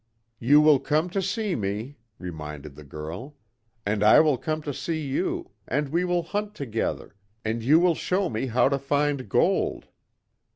[0.39, 3.35] "You will come to see me," reminded the girl,
[3.85, 7.13] "And I will come to see you, and we will hunt together,
[7.45, 9.89] and you will show me how to find gold."